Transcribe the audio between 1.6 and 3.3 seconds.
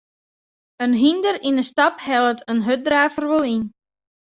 'e stap hellet in hurddraver